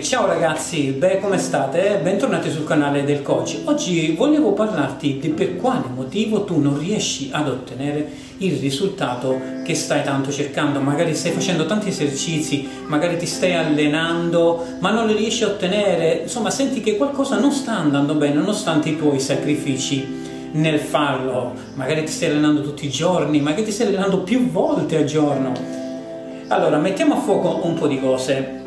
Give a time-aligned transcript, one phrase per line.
[0.00, 2.00] ciao ragazzi, beh come state?
[2.02, 3.58] Bentornati sul canale del coach.
[3.64, 8.08] Oggi volevo parlarti di per quale motivo tu non riesci ad ottenere
[8.38, 10.80] il risultato che stai tanto cercando.
[10.80, 16.20] Magari stai facendo tanti esercizi, magari ti stai allenando, ma non li riesci a ottenere.
[16.22, 20.06] Insomma, senti che qualcosa non sta andando bene nonostante i tuoi sacrifici
[20.52, 21.52] nel farlo.
[21.74, 25.52] Magari ti stai allenando tutti i giorni, magari ti stai allenando più volte al giorno.
[26.48, 28.59] Allora, mettiamo a fuoco un po' di cose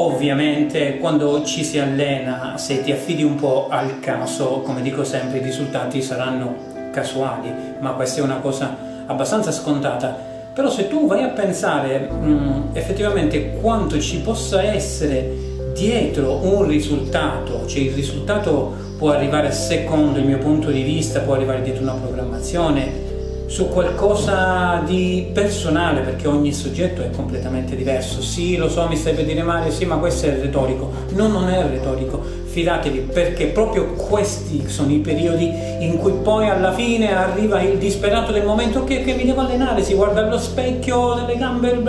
[0.00, 5.38] Ovviamente quando ci si allena, se ti affidi un po' al caso, come dico sempre,
[5.38, 6.54] i risultati saranno
[6.92, 10.16] casuali, ma questa è una cosa abbastanza scontata.
[10.54, 15.34] Però se tu vai a pensare mh, mm, effettivamente quanto ci possa essere
[15.74, 21.34] dietro un risultato, cioè il risultato può arrivare secondo il mio punto di vista, può
[21.34, 23.07] arrivare dietro una programmazione,
[23.48, 28.20] su qualcosa di personale perché ogni soggetto è completamente diverso.
[28.20, 30.92] Sì, lo so, mi stai per dire Mario, sì, ma questo è retorico.
[31.14, 36.72] No, non è retorico, fidatevi perché proprio questi sono i periodi in cui poi alla
[36.72, 41.14] fine arriva il disperato del momento che, che mi devo allenare, si guarda allo specchio
[41.14, 41.80] delle gambe,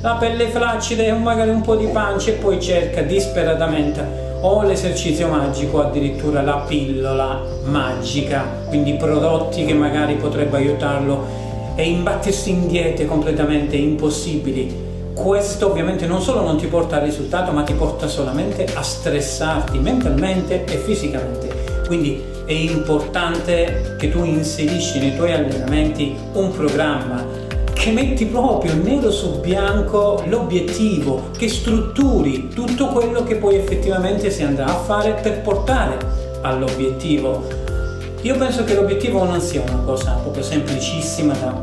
[0.00, 5.26] la pelle flaccida e magari un po' di pancia e poi cerca disperatamente o l'esercizio
[5.26, 11.26] magico, addirittura la pillola magica, quindi prodotti che magari potrebbero aiutarlo
[11.74, 14.84] e imbattersi in diete completamente impossibili.
[15.12, 19.78] Questo ovviamente non solo non ti porta al risultato, ma ti porta solamente a stressarti
[19.78, 21.82] mentalmente e fisicamente.
[21.84, 27.45] Quindi è importante che tu inserisci nei tuoi allenamenti un programma
[27.76, 34.42] che metti proprio nero su bianco l'obiettivo, che strutturi tutto quello che poi effettivamente si
[34.42, 35.98] andrà a fare per portare
[36.40, 37.46] all'obiettivo.
[38.22, 41.62] Io penso che l'obiettivo non sia una cosa proprio semplicissima da,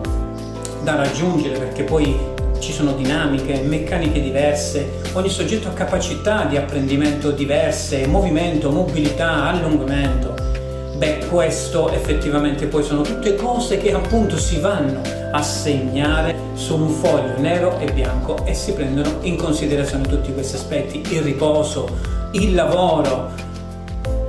[0.84, 2.16] da raggiungere perché poi
[2.60, 10.53] ci sono dinamiche, meccaniche diverse, ogni soggetto ha capacità di apprendimento diverse, movimento, mobilità, allungamento.
[10.96, 16.90] Beh, questo effettivamente poi sono tutte cose che appunto si vanno a segnare su un
[16.90, 21.98] foglio nero e bianco e si prendono in considerazione tutti questi aspetti, il riposo,
[22.34, 23.32] il lavoro,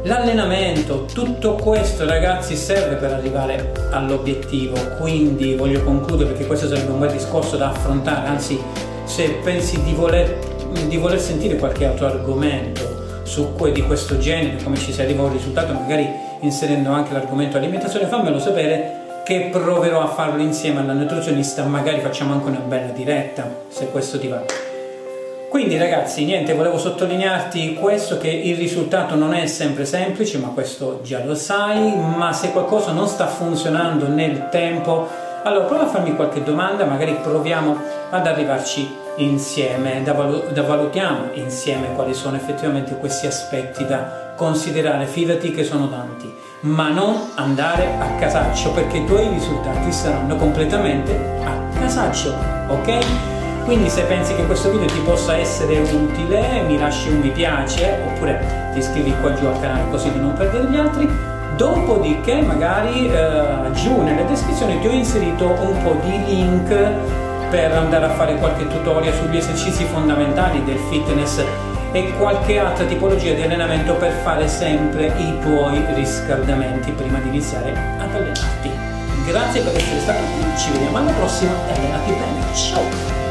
[0.05, 6.99] l'allenamento, tutto questo ragazzi serve per arrivare all'obiettivo, quindi voglio concludere perché questo sarebbe un
[6.99, 8.59] bel discorso da affrontare, anzi
[9.05, 10.39] se pensi di voler,
[10.89, 12.94] di voler sentire qualche altro argomento
[13.25, 16.09] su di questo genere, come ci si arriva a un risultato, magari
[16.41, 22.35] inserendo anche l'argomento alimentazione, fammelo sapere che proverò a farlo insieme alla nutrizionista, magari facciamo
[22.35, 24.43] anche una bella diretta, se questo ti va.
[25.49, 31.01] Quindi ragazzi, niente, volevo sottolinearti questo che il risultato non è sempre semplice, ma questo
[31.05, 35.09] già lo sai, ma se qualcosa non sta funzionando nel tempo,
[35.45, 37.79] allora prova a farmi qualche domanda, magari proviamo
[38.11, 45.07] ad arrivarci insieme, da, valu- da valutiamo insieme quali sono effettivamente questi aspetti da considerare,
[45.07, 51.15] fidati che sono tanti, ma non andare a casaccio perché i tuoi risultati saranno completamente
[51.45, 52.35] a casaccio,
[52.69, 52.99] ok?
[53.65, 58.01] Quindi se pensi che questo video ti possa essere utile, mi lasci un mi piace
[58.05, 63.09] oppure ti iscrivi qua giù al canale così da non perdere gli altri Dopodiché magari
[63.11, 66.69] eh, giù nelle descrizioni ti ho inserito un po' di link
[67.51, 71.45] per andare a fare qualche tutorial sugli esercizi fondamentali del fitness
[71.93, 77.71] e qualche altra tipologia di allenamento per fare sempre i tuoi riscaldamenti prima di iniziare
[77.99, 78.71] ad allenarti.
[79.25, 83.24] Grazie per essere stato qui, ci vediamo alla prossima e allenati bene, ciao!